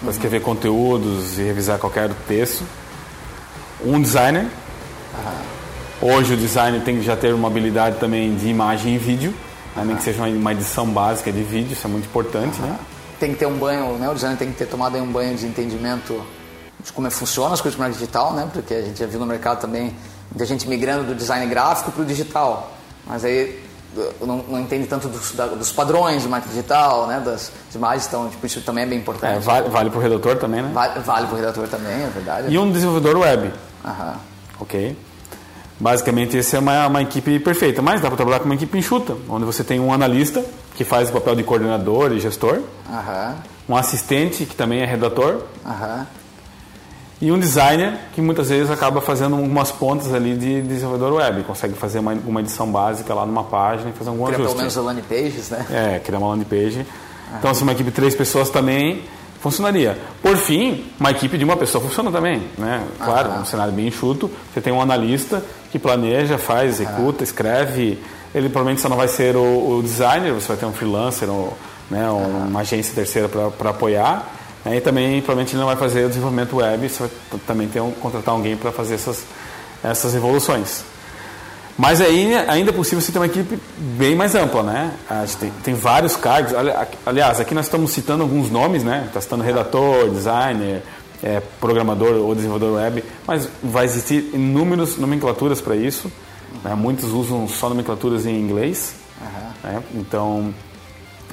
[0.00, 2.64] para escrever conteúdos e revisar qualquer texto.
[3.84, 4.46] Um designer.
[6.00, 9.32] Hoje o designer tem que já ter uma habilidade também de imagem e vídeo,
[9.76, 9.84] né?
[9.84, 12.78] nem que seja uma edição básica de vídeo, isso é muito importante, né?
[13.18, 14.08] Tem que ter um banho, né?
[14.08, 16.20] o designer tem que ter tomado um banho de entendimento
[16.82, 18.48] de como é funciona as coisas do digital, né?
[18.52, 19.94] Porque a gente já viu no mercado também
[20.30, 22.72] muita gente migrando do design gráfico para o digital.
[23.06, 23.62] Mas aí
[24.20, 28.28] não, não, entende tanto dos, da, dos, padrões do marketing digital, né, das imagens, então
[28.28, 29.36] tipo, isso também é bem importante.
[29.36, 30.70] É, vale vale para o redator também, né?
[30.72, 32.52] Vale, vale para o redator também, é verdade.
[32.52, 33.52] E um desenvolvedor web.
[33.84, 34.16] Aham.
[34.60, 34.96] Ok.
[35.82, 39.16] Basicamente, essa é uma, uma equipe perfeita, mas dá para trabalhar com uma equipe enxuta,
[39.28, 40.44] onde você tem um analista,
[40.76, 43.34] que faz o papel de coordenador e gestor, Aham.
[43.68, 46.06] um assistente, que também é redator, Aham
[47.20, 51.74] e um designer que muitas vezes acaba fazendo algumas pontas ali de desenvolvedor web, consegue
[51.74, 54.56] fazer uma, uma edição básica lá numa página e fazer algum Criar ajuste.
[54.56, 55.66] pelo menos landing pages, né?
[55.70, 56.84] É, criar uma landing page.
[57.38, 59.04] Então, se uma equipe de três pessoas também
[59.42, 59.98] funcionaria.
[60.22, 62.86] Por fim, uma equipe de uma pessoa funciona também, né?
[62.98, 64.30] Claro, um cenário bem enxuto.
[64.54, 67.98] Você tem um analista que planeja, faz, executa, escreve.
[68.32, 71.58] Ele provavelmente só não vai ser o, o designer, você vai ter um freelancer ou
[71.90, 74.30] né, uma agência terceira para apoiar.
[74.64, 74.76] Né?
[74.76, 77.10] E também, provavelmente, ele não vai fazer o desenvolvimento web, você vai
[77.44, 79.24] também ter um, contratar alguém para fazer essas,
[79.82, 80.84] essas evoluções.
[81.76, 83.58] Mas aí ainda é possível você ter uma equipe
[83.96, 84.92] bem mais ampla, né?
[85.08, 86.52] A gente tem, tem vários cargos.
[87.04, 89.04] Aliás, aqui nós estamos citando alguns nomes, né?
[89.06, 90.82] Está citando redator, designer,
[91.22, 96.12] é, programador ou desenvolvedor web, mas vai existir inúmeras nomenclaturas para isso.
[96.62, 96.74] Né?
[96.74, 98.94] Muitos usam só nomenclaturas em inglês.
[99.20, 99.70] Uhum.
[99.70, 99.82] Né?
[99.94, 100.54] Então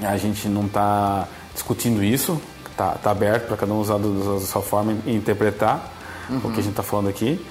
[0.02, 2.40] a gente não está discutindo isso
[2.80, 5.92] tá, tá aberto para cada um usar da sua forma e interpretar
[6.30, 6.38] uhum.
[6.38, 7.46] o que a gente está falando aqui.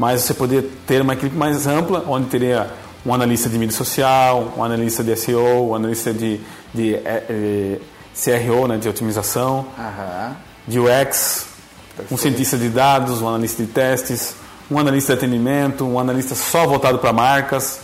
[0.00, 2.70] Mas você poderia ter uma equipe mais ampla, onde teria
[3.04, 6.40] um analista de mídia social, um analista de SEO, um analista de,
[6.72, 7.80] de, de, de
[8.14, 10.34] CRO, né, de otimização, uhum.
[10.66, 11.48] de UX,
[11.94, 12.14] Perfeito.
[12.14, 14.34] um cientista de dados, um analista de testes,
[14.70, 17.80] um analista de atendimento, um analista só voltado para marcas,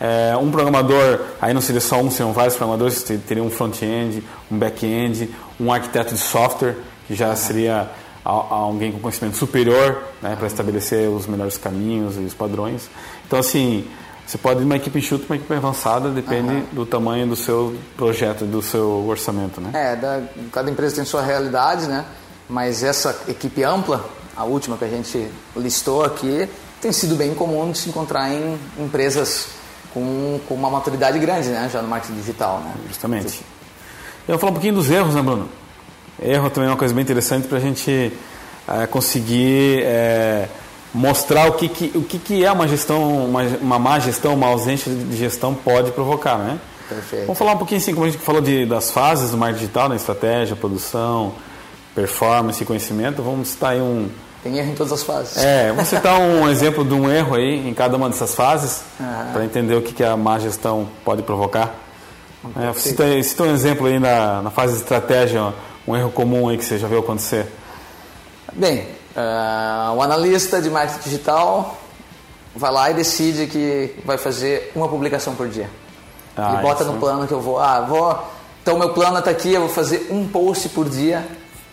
[0.00, 4.56] é, um programador, aí não seria só um, seriam vários programadores, teria um front-end, um
[4.56, 5.28] back-end,
[5.60, 6.74] um arquiteto de software,
[7.06, 7.90] que já seria
[8.24, 12.88] alguém com conhecimento superior né, para estabelecer os melhores caminhos e os padrões.
[13.26, 13.86] Então, assim,
[14.26, 16.66] você pode ir uma equipe enxuta, uma equipe avançada, depende uhum.
[16.72, 19.70] do tamanho do seu projeto, do seu orçamento, né?
[19.72, 22.04] É, da, cada empresa tem sua realidade, né?
[22.48, 24.04] Mas essa equipe ampla,
[24.36, 26.48] a última que a gente listou aqui,
[26.80, 29.48] tem sido bem comum de se encontrar em empresas
[29.94, 31.68] com, com uma maturidade grande, né?
[31.72, 32.74] Já no marketing digital, né?
[32.86, 33.42] Justamente.
[34.26, 35.48] Eu vou falar um pouquinho dos erros, né, Bruno?
[36.20, 38.12] Erro também é uma coisa bem interessante para a gente
[38.66, 40.48] é, conseguir é,
[40.92, 44.48] mostrar o, que, que, o que, que é uma gestão, uma, uma má gestão, uma
[44.48, 46.58] ausência de gestão pode provocar, né?
[46.88, 47.26] Perfeito.
[47.26, 49.88] Vamos falar um pouquinho assim, como a gente falou de, das fases do marketing digital,
[49.88, 49.96] né?
[49.96, 51.34] estratégia, produção,
[51.94, 53.22] performance e conhecimento.
[53.22, 54.08] Vamos citar aí um,
[54.42, 55.36] tem erro em todas as fases.
[55.36, 59.30] É, vamos citar um exemplo de um erro aí em cada uma dessas fases, ah.
[59.32, 61.74] para entender o que, que a má gestão pode provocar.
[62.56, 65.52] É, cita, cita, um exemplo aí na, na fase de estratégia,
[65.88, 67.46] um erro comum aí que você já viu acontecer.
[68.52, 71.78] Bem, uh, o analista de marketing digital
[72.54, 75.70] vai lá e decide que vai fazer uma publicação por dia.
[76.36, 76.92] Ah, Ele bota isso.
[76.92, 78.22] no plano que eu vou, ah, vou,
[78.62, 81.24] então meu plano está aqui, eu vou fazer um post por dia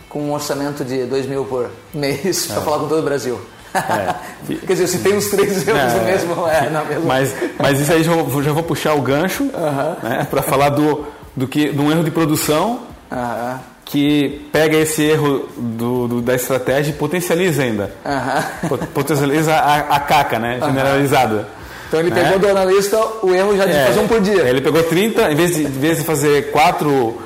[0.07, 2.53] com um orçamento de 2 mil por mês é.
[2.53, 3.39] para falar com todo o Brasil.
[3.73, 4.15] É.
[4.65, 7.05] Quer dizer, se tem uns três euros é, mesmo, é, na mesma.
[7.05, 10.03] Mas, mas isso aí já vou, já vou puxar o gancho uh -huh.
[10.03, 12.79] né, para falar do, do que, de um erro de produção
[13.11, 13.74] uh -huh.
[13.85, 17.91] Que pega esse erro do, do, da estratégia e potencializa ainda.
[18.03, 18.87] Uh -huh.
[18.87, 20.59] Potencializa a, a caca, né?
[20.59, 21.47] Generalizada.
[21.87, 22.39] Então ele pegou é.
[22.39, 23.85] do analista o erro já de é.
[23.85, 24.41] fazer um por dia.
[24.41, 27.17] Ele pegou 30, em vez de, em vez de fazer quatro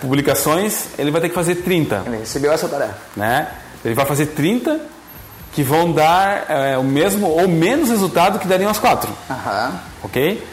[0.00, 2.02] publicações, ele vai ter que fazer 30.
[2.06, 2.94] Ele recebeu essa tarefa.
[3.16, 3.48] Né?
[3.84, 4.78] Ele vai fazer 30
[5.52, 9.10] que vão dar é, o mesmo ou menos resultado que dariam as quatro.
[9.30, 9.72] Uhum.
[10.02, 10.44] Ok?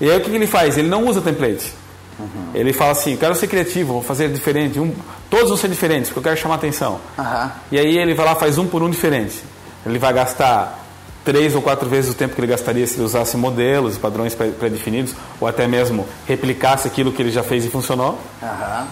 [0.00, 0.76] E aí o que, que ele faz?
[0.76, 1.72] Ele não usa template.
[2.18, 2.50] Uhum.
[2.54, 4.80] Ele fala assim, quero ser criativo, vou fazer diferente.
[4.80, 4.92] Um,
[5.30, 7.00] todos vão ser diferentes, porque eu quero chamar atenção.
[7.16, 7.50] Uhum.
[7.72, 9.42] E aí ele vai lá faz um por um diferente.
[9.86, 10.86] Ele vai gastar
[11.24, 15.14] três ou quatro vezes o tempo que ele gastaria se ele usasse modelos, padrões pré-definidos,
[15.40, 18.18] ou até mesmo replicasse aquilo que ele já fez e funcionou.
[18.42, 18.86] Uhum.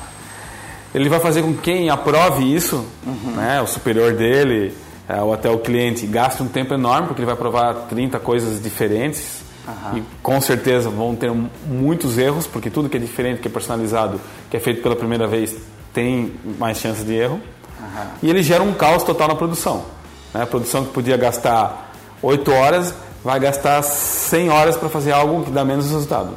[0.95, 3.33] Ele vai fazer com quem aprove isso, uhum.
[3.33, 4.75] né, o superior dele,
[5.09, 8.62] é, ou até o cliente gasta um tempo enorme, porque ele vai provar 30 coisas
[8.62, 9.36] diferentes.
[9.66, 9.98] Uhum.
[9.98, 11.33] E com certeza vão ter
[11.66, 15.26] muitos erros, porque tudo que é diferente, que é personalizado, que é feito pela primeira
[15.26, 15.57] vez,
[15.92, 17.40] tem mais chance de erro.
[17.81, 18.07] Uhum.
[18.22, 19.85] E ele gera um caos total na produção.
[20.33, 20.42] Né?
[20.42, 25.50] A produção que podia gastar 8 horas, vai gastar 100 horas para fazer algo que
[25.50, 26.31] dá menos resultado.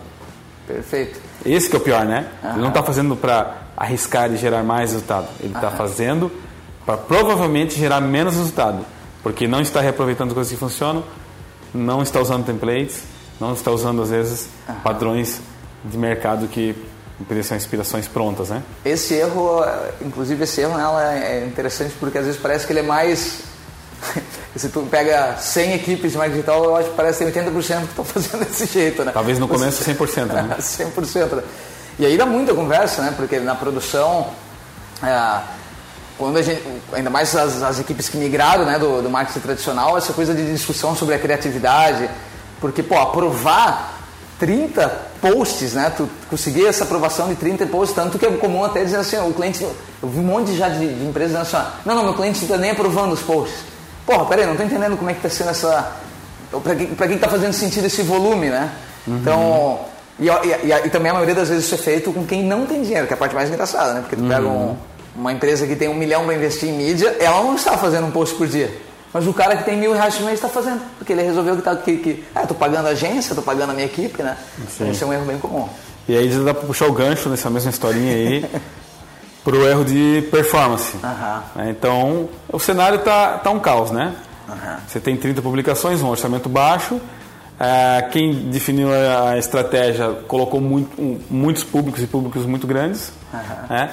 [0.66, 1.20] Perfeito.
[1.46, 2.28] Esse que é o pior, né?
[2.44, 2.50] Uhum.
[2.52, 5.28] Ele não está fazendo para arriscar e gerar mais resultado.
[5.40, 6.32] Ele está fazendo
[6.86, 8.84] para provavelmente gerar menos resultado,
[9.22, 11.04] porque não está reaproveitando coisas que funcionam,
[11.74, 13.04] não está usando templates,
[13.40, 14.50] não está usando às vezes
[14.84, 15.42] padrões
[15.84, 16.76] de mercado que
[17.44, 18.64] são inspirações prontas, né?
[18.84, 19.64] Esse erro,
[20.02, 23.44] inclusive esse erro, ela é interessante porque às vezes parece que ele é mais
[24.56, 27.86] se tu pega 100 equipes de marketing digital, eu acho que parece que 80% que
[27.86, 29.12] estão fazendo desse jeito, né?
[29.14, 30.56] Talvez no começo 100%, né?
[30.60, 31.36] 100%.
[31.36, 31.44] Né?
[31.98, 33.14] E aí dá muita conversa, né?
[33.16, 34.30] Porque na produção,
[35.04, 35.42] é,
[36.18, 36.62] quando a gente,
[36.94, 40.52] ainda mais as, as equipes que migraram né, do, do marketing tradicional, essa coisa de
[40.52, 42.10] discussão sobre a criatividade,
[42.60, 44.00] porque, pô, aprovar
[44.40, 44.88] 30
[45.22, 45.92] posts, né?
[45.96, 49.34] Tu conseguir essa aprovação de 30 posts, tanto que é comum até dizer assim, o
[49.34, 52.38] cliente, eu vi um monte já de, de empresas dizendo assim, não, não, meu cliente
[52.40, 53.60] não está nem aprovando os posts.
[54.06, 55.94] Porra, peraí, não estou entendendo como é que está sendo essa...
[56.64, 58.72] Para quem está fazendo sentido esse volume, né?
[59.08, 59.18] Uhum.
[59.18, 59.80] Então,
[60.20, 62.66] e, e, e, e, também a maioria das vezes isso é feito com quem não
[62.66, 64.02] tem dinheiro, que é a parte mais engraçada, né?
[64.02, 64.30] Porque tu uhum.
[64.30, 64.76] pega um
[65.20, 68.12] uma empresa que tem um milhão para investir em mídia, ela não está fazendo um
[68.12, 68.72] post por dia.
[69.14, 71.62] Mas o cara que tem mil reais por mês está fazendo, porque ele resolveu que,
[71.62, 74.38] tá, que, que ah, estou pagando a agência, estou pagando a minha equipe, né?
[74.70, 74.92] Sim.
[74.92, 75.68] Isso é um erro bem comum.
[76.08, 78.46] E aí dá para puxar o gancho nessa mesma historinha aí
[79.44, 80.96] para o erro de performance.
[80.98, 81.70] Uhum.
[81.70, 84.14] Então, o cenário está tá um caos, né?
[84.48, 84.78] Uhum.
[84.88, 87.02] Você tem 30 publicações, um orçamento baixo,
[87.60, 93.12] é, quem definiu a estratégia colocou muito, muitos públicos e públicos muito grandes.
[93.34, 93.40] Uhum.
[93.70, 93.92] Né?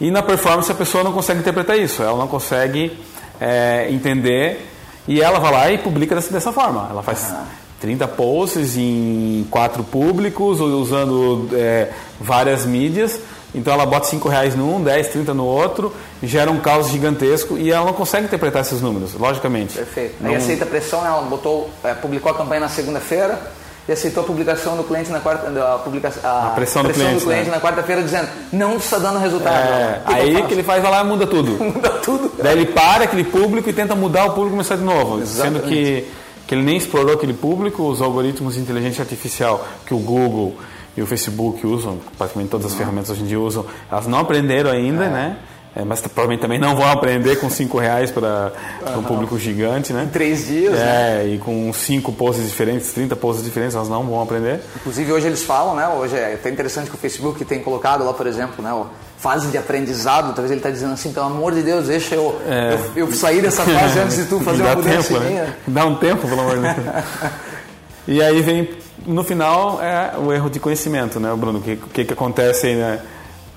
[0.00, 2.96] E na performance a pessoa não consegue interpretar isso, ela não consegue
[3.40, 4.66] é, entender
[5.06, 6.86] e ela vai lá e publica dessa, dessa forma.
[6.90, 7.46] Ela faz ah.
[7.80, 13.18] 30 posts em quatro públicos, usando é, várias mídias.
[13.54, 17.70] Então ela bota 5 reais num, 10, 30 no outro, gera um caos gigantesco e
[17.70, 19.74] ela não consegue interpretar esses números, logicamente.
[19.74, 20.16] Perfeito.
[20.20, 20.30] Não...
[20.30, 23.40] Aí aceita a pressão, ela botou, é, publicou a campanha na segunda-feira,
[23.88, 27.14] e aceitou a publicação do cliente na quarta a, publicação, a, a pressão, do cliente,
[27.14, 27.54] do cliente né?
[27.54, 29.56] na quarta-feira dizendo não está dando resultado.
[29.56, 31.52] É, aí que ele faz vai lá e muda tudo.
[31.64, 32.30] muda tudo.
[32.42, 35.60] Daí ele para aquele público e tenta mudar o público e começar de novo, Exatamente.
[35.60, 36.06] sendo que
[36.46, 40.56] que ele nem explorou aquele público, os algoritmos de inteligência artificial que o Google
[40.96, 42.78] e o Facebook usam, praticamente todas as uhum.
[42.78, 45.08] ferramentas hoje em dia usam, elas não aprenderam ainda, é.
[45.10, 45.36] né?
[45.78, 48.52] É, mas provavelmente também não vão aprender com 5 reais para
[48.84, 48.98] uhum.
[48.98, 50.02] um público gigante, né?
[50.02, 51.28] Em três dias, é, né?
[51.28, 54.60] e com 5 posts diferentes, 30 posts diferentes, elas não vão aprender.
[54.74, 55.86] Inclusive hoje eles falam, né?
[55.86, 58.74] Hoje é até interessante que o Facebook tem colocado lá, por exemplo, né?
[59.18, 62.76] Fase de aprendizado, talvez ele está dizendo assim, pelo amor de Deus, deixa eu, é.
[62.96, 65.54] eu, eu, sair dessa fase antes de tu fazer uma mudança tempo, né?
[65.64, 67.04] Dá um tempo, pelo amor de Deus.
[68.08, 68.68] e aí vem,
[69.06, 71.60] no final, é o erro de conhecimento, né, Bruno?
[71.60, 72.98] O que, que, que acontece aí, né?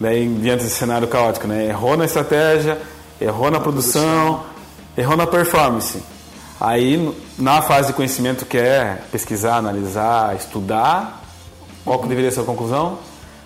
[0.02, 1.68] Daí, diante desse cenário caótico, né?
[1.68, 2.82] Errou na estratégia,
[3.20, 4.44] errou na produção,
[4.98, 6.02] errou na performance.
[6.60, 11.22] Aí, na fase de conhecimento que é pesquisar, analisar, estudar,
[11.86, 12.98] qual que deveria ser a conclusão?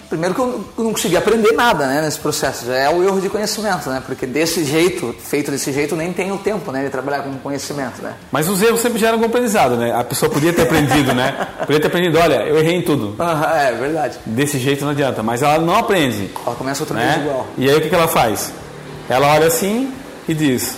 [0.09, 3.29] Primeiro que eu não consegui aprender nada né, nesse processo, já é o erro de
[3.29, 4.01] conhecimento, né?
[4.05, 8.01] Porque desse jeito, feito desse jeito, nem tem o tempo né, de trabalhar com conhecimento,
[8.01, 8.13] né?
[8.31, 9.93] Mas os erros sempre geram um aprendizado, né?
[9.93, 11.47] A pessoa podia ter aprendido, né?
[11.65, 13.15] Podia ter aprendido, olha, eu errei em tudo.
[13.19, 14.19] Ah, é verdade.
[14.25, 16.31] Desse jeito não adianta, mas ela não aprende.
[16.45, 17.13] Ela começa outra né?
[17.13, 17.47] vez igual.
[17.57, 18.53] E aí o que, que ela faz?
[19.09, 19.91] Ela olha assim
[20.27, 20.77] e diz,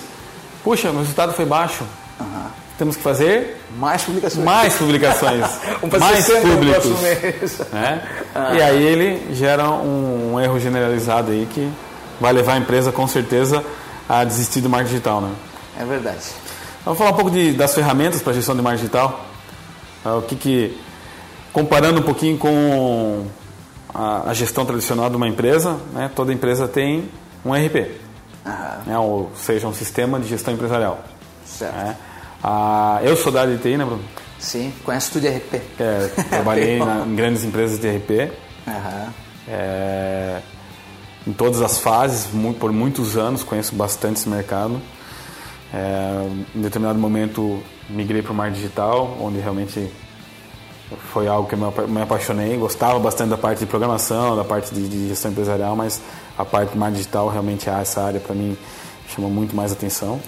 [0.63, 1.83] puxa, meu resultado foi baixo.
[2.19, 2.66] Uhum.
[2.77, 4.45] Temos que fazer mais publicações.
[4.45, 5.41] Mais publicações.
[5.99, 7.59] mais públicos.
[7.71, 8.03] Né?
[8.35, 8.53] Ah.
[8.53, 11.67] E aí ele gera um, um, erro generalizado aí que
[12.21, 13.63] vai levar a empresa com certeza
[14.07, 15.21] a desistir do marketing digital.
[15.21, 15.31] Né?
[15.79, 16.19] É verdade.
[16.85, 19.25] Vamos falar um pouco de, das ferramentas para gestão de marketing digital.
[20.05, 20.77] Ah, o que, que
[21.51, 23.25] comparando um pouquinho com
[23.91, 26.11] a, a, gestão tradicional de uma empresa, né?
[26.15, 27.09] toda empresa tem
[27.43, 27.91] um RP,
[28.85, 28.99] né?
[28.99, 30.99] ou seja, um sistema de gestão empresarial.
[31.43, 31.75] Certo.
[31.75, 31.97] Né?
[32.43, 34.03] Ah, eu sou da área de TI, né, Bruno?
[34.39, 35.61] Sim, conheço tudo de RP.
[35.79, 38.31] É, trabalhei na, em grandes empresas de RP.
[38.67, 39.09] Uhum.
[39.47, 40.41] É,
[41.25, 44.79] em todas as fases, muito, por muitos anos, conheço bastante esse mercado.
[45.73, 49.91] É, em determinado momento, migrei para o mar digital, onde realmente
[51.11, 52.55] foi algo que eu me apaixonei.
[52.57, 56.01] Gostava bastante da parte de programação, da parte de, de gestão empresarial, mas
[56.37, 58.57] a parte do mar digital, realmente, essa área para mim
[59.09, 60.19] chamou muito mais atenção.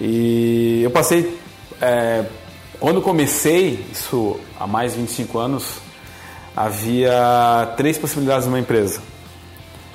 [0.00, 1.38] E eu passei.
[1.80, 2.24] É,
[2.78, 5.80] quando comecei, isso há mais de 25 anos,
[6.54, 9.00] havia três possibilidades numa empresa.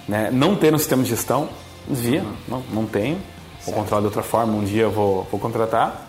[0.07, 0.29] Né?
[0.31, 1.49] Não ter um sistema de gestão,
[1.87, 2.33] via, uhum.
[2.47, 3.19] não, não tenho.
[3.65, 6.07] Vou controlar de outra forma, um dia eu vou, vou contratar.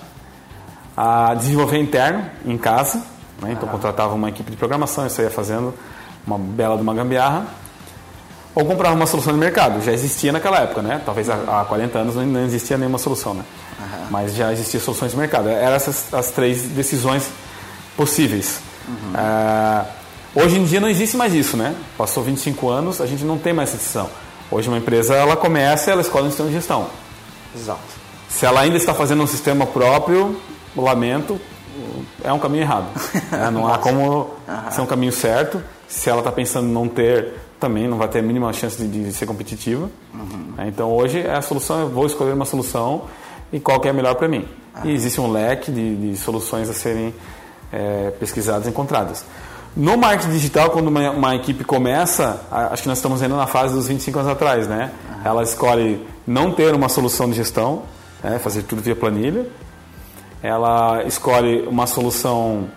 [0.97, 3.03] A desenvolver interno, em casa.
[3.41, 3.53] Né?
[3.53, 5.75] Então, contratava uma equipe de programação, isso ia fazendo
[6.27, 7.47] uma bela de uma gambiarra.
[8.55, 9.83] Ou comprava uma solução de mercado.
[9.83, 11.01] Já existia naquela época, né?
[11.05, 13.45] Talvez há, há 40 anos não existia nenhuma solução, né?
[13.81, 14.07] Uhum.
[14.11, 15.49] Mas já existiam soluções de mercado.
[15.49, 17.31] Eram essas as três decisões
[17.97, 18.61] possíveis.
[18.87, 19.13] Uhum.
[19.15, 21.75] Uh, hoje em dia não existe mais isso, né?
[21.97, 24.11] Passou 25 anos, a gente não tem mais essa decisão.
[24.51, 26.89] Hoje uma empresa, ela começa ela escolhe um sistema de gestão.
[27.57, 27.81] Exato.
[28.29, 30.39] Se ela ainda está fazendo um sistema próprio,
[30.77, 31.41] lamento,
[32.23, 32.87] é um caminho errado.
[33.31, 33.51] Né?
[33.51, 34.71] Não há como uhum.
[34.71, 35.63] ser um caminho certo.
[35.93, 39.05] Se ela está pensando em não ter também não vai ter a mínima chance de,
[39.05, 39.89] de ser competitiva.
[40.13, 40.55] Uhum.
[40.67, 43.05] Então hoje a solução eu vou escolher uma solução
[43.53, 44.49] e qual que é a melhor para mim.
[44.85, 47.15] E existe um leque de, de soluções a serem
[47.71, 49.25] é, pesquisadas e encontradas.
[49.77, 53.75] No marketing digital, quando uma, uma, equipe começa, acho que nós estamos ainda na fase
[53.75, 54.91] dos 25 anos atrás, né?
[55.09, 55.21] Uhum.
[55.25, 57.83] Ela escolhe não ter uma solução de gestão,
[58.23, 58.39] né?
[58.39, 59.47] fazer tudo via planilha.
[60.43, 62.69] Ela escolhe uma solução,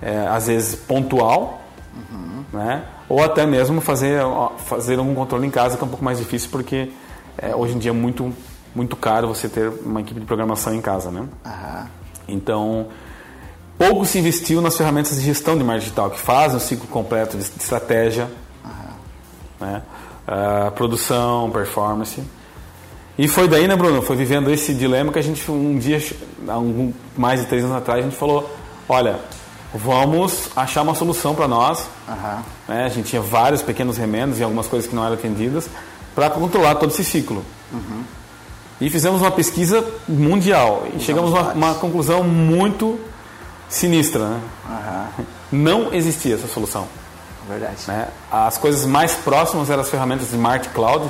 [0.00, 1.62] é, às vezes, pontual,
[1.94, 2.33] uhum.
[2.54, 2.84] Né?
[3.08, 4.20] ou até mesmo fazer,
[4.66, 6.90] fazer um controle em casa, que é um pouco mais difícil, porque
[7.36, 8.32] é, hoje em dia é muito,
[8.74, 11.10] muito caro você ter uma equipe de programação em casa.
[11.10, 11.26] Né?
[12.26, 12.86] Então,
[13.76, 17.36] pouco se investiu nas ferramentas de gestão de marketing digital, que fazem o ciclo completo
[17.36, 18.30] de estratégia,
[19.60, 19.82] né?
[20.26, 22.22] Uh, produção, performance.
[23.18, 24.00] E foi daí, né, Bruno?
[24.00, 26.02] Foi vivendo esse dilema que a gente, um dia,
[26.48, 28.50] um, mais de três anos atrás, a gente falou:
[28.88, 29.20] olha,
[29.74, 31.88] vamos achar uma solução para nós.
[32.08, 32.42] Uhum.
[32.68, 32.84] Né?
[32.84, 35.68] A gente tinha vários pequenos remendos e algumas coisas que não eram atendidas
[36.14, 37.44] para controlar todo esse ciclo.
[37.72, 38.04] Uhum.
[38.80, 42.98] E fizemos uma pesquisa mundial e chegamos a uma, uma, conclusão muito
[43.68, 44.28] sinistra.
[44.28, 44.40] Né?
[44.68, 45.24] Uhum.
[45.50, 46.86] Não existia essa solução.
[47.48, 47.76] Verdade.
[47.88, 48.08] Né?
[48.30, 51.08] As coisas mais próximas eram as ferramentas de Smart Cloud,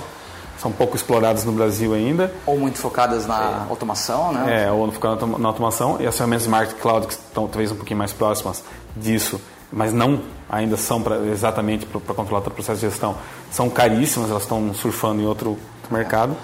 [0.58, 2.32] são pouco exploradas no Brasil ainda.
[2.46, 3.70] Ou muito focadas na é.
[3.70, 4.64] automação, né?
[4.64, 5.98] É, ou focadas na automação.
[6.00, 8.62] E as ferramentas Smart Cloud, que estão talvez um pouquinho mais próximas
[8.96, 9.40] disso,
[9.72, 13.16] mas não ainda são pra, exatamente para controlar todo o processo de gestão,
[13.50, 16.36] são caríssimas, elas estão surfando em outro, outro mercado.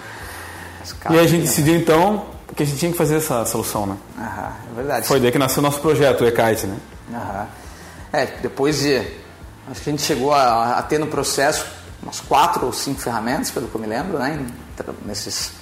[1.10, 2.24] E a gente decidiu então
[2.56, 3.96] que a gente tinha que fazer essa solução, né?
[4.18, 5.06] Aham, é verdade.
[5.06, 6.76] Foi daí que nasceu o nosso projeto, o eKite, né?
[7.14, 7.46] Aham.
[8.12, 8.96] É, depois de.
[9.70, 11.64] Acho que a gente chegou a, a ter no processo
[12.02, 14.46] umas quatro ou cinco ferramentas, pelo que eu me lembro, né?
[15.04, 15.52] Nesses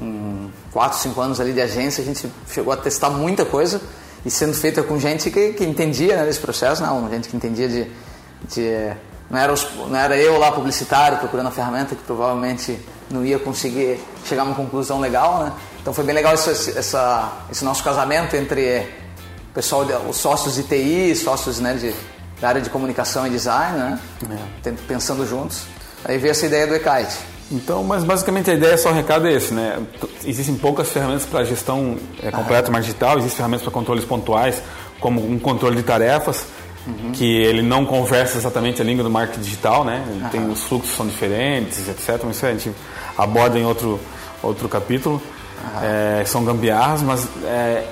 [0.00, 3.80] em quatro, cinco anos ali de agência, a gente chegou a testar muita coisa
[4.24, 7.68] e sendo feita com gente que, que entendia né, desse processo, não, gente que entendia
[7.68, 7.86] de,
[8.48, 8.92] de
[9.30, 12.78] não era, os, não era eu lá publicitário procurando a ferramenta que provavelmente
[13.10, 15.52] não ia conseguir chegar a uma conclusão legal, né?
[15.80, 18.88] Então foi bem legal esse, essa, esse nosso casamento entre
[19.52, 21.94] pessoal, os sócios de TI, sócios né, de,
[22.44, 23.98] da área de comunicação e design, né?
[24.66, 24.70] É.
[24.86, 25.62] Pensando juntos.
[26.04, 27.16] Aí veio essa ideia do eKite.
[27.50, 29.78] Então, mas basicamente a ideia, só o recado é esse, né?
[30.26, 34.62] Existem poucas ferramentas para gestão é, completa, mais digital, existem ferramentas para controles pontuais,
[35.00, 36.44] como um controle de tarefas,
[36.86, 37.12] uhum.
[37.12, 40.04] que ele não conversa exatamente a língua do marketing digital, né?
[40.06, 40.28] Uhum.
[40.28, 42.20] Tem os fluxos são diferentes, etc.
[42.24, 42.72] Mas isso a gente
[43.16, 43.98] aborda em outro,
[44.42, 45.14] outro capítulo.
[45.14, 45.80] Uhum.
[45.82, 47.84] É, são gambiarras, mas é,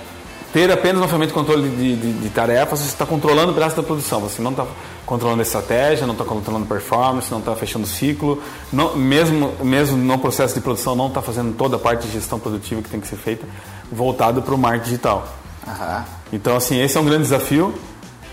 [0.52, 3.74] ter apenas uma ferramenta de controle de, de, de tarefas, você está controlando o braço
[3.74, 4.66] da produção, você não está
[5.06, 9.96] controlando a estratégia, não está controlando performance, não está fechando o ciclo, não, mesmo, mesmo
[9.96, 13.00] no processo de produção não está fazendo toda a parte de gestão produtiva que tem
[13.00, 13.46] que ser feita,
[13.90, 15.26] voltado para o marketing digital.
[15.66, 16.04] Uhum.
[16.32, 17.74] Então, assim, esse é um grande desafio,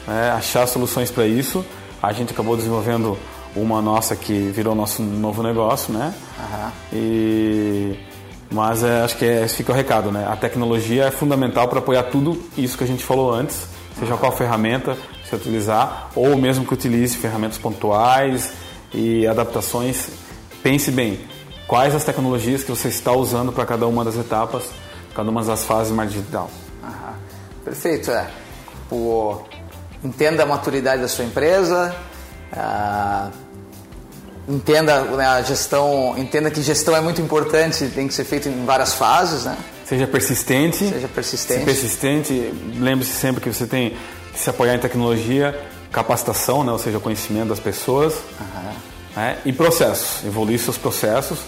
[0.05, 1.65] né, achar soluções para isso.
[2.01, 3.17] A gente acabou desenvolvendo
[3.55, 6.13] uma nossa que virou nosso novo negócio, né?
[6.37, 6.71] Uhum.
[6.93, 8.08] E
[8.51, 10.27] mas é, acho que é, fica o recado, né?
[10.27, 13.67] A tecnologia é fundamental para apoiar tudo isso que a gente falou antes,
[13.99, 18.51] seja qual ferramenta você utilizar, ou mesmo que utilize ferramentas pontuais
[18.93, 20.09] e adaptações.
[20.63, 21.19] Pense bem,
[21.67, 24.63] quais as tecnologias que você está usando para cada uma das etapas,
[25.13, 26.49] cada uma das fases mais digital.
[26.83, 27.13] Aham.
[27.63, 28.27] Perfeito, é.
[28.91, 29.41] O,
[30.03, 31.95] entenda a maturidade da sua empresa,
[32.51, 33.29] ah,
[34.49, 38.65] entenda né, a gestão, entenda que gestão é muito importante, tem que ser feito em
[38.65, 39.55] várias fases, né?
[39.85, 40.89] Seja persistente.
[40.89, 41.53] Seja persistente.
[41.53, 42.53] Seja persistente.
[42.79, 43.95] Lembre-se sempre que você tem
[44.33, 45.59] que se apoiar em tecnologia,
[45.91, 46.71] capacitação, né?
[46.71, 48.13] ou seja, conhecimento das pessoas.
[48.39, 48.71] Uhum.
[49.15, 49.37] Né?
[49.45, 51.39] E processos, evoluir seus processos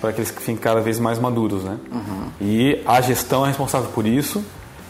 [0.00, 1.62] para que eles fiquem cada vez mais maduros.
[1.64, 1.76] Né?
[1.92, 2.28] Uhum.
[2.40, 4.44] E a gestão é responsável por isso.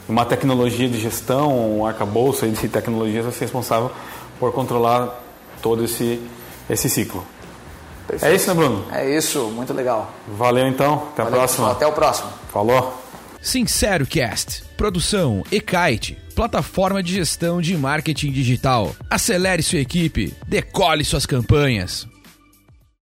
[0.09, 3.91] Uma tecnologia de gestão, um arcabouço de tecnologias vai ser responsável
[4.39, 5.23] por controlar
[5.63, 6.21] todo esse,
[6.69, 7.25] esse ciclo.
[8.21, 8.33] Perfeito.
[8.33, 8.87] É isso, né, Bruno?
[8.93, 10.13] É isso, muito legal.
[10.29, 11.67] Valeu então, até Valeu, a próxima.
[11.69, 12.31] Pessoal, até o próximo.
[12.53, 13.05] Falou.
[13.41, 18.95] Sincero Cast, produção e-kite, plataforma de gestão de marketing digital.
[19.11, 22.09] Acelere sua equipe, decole suas campanhas.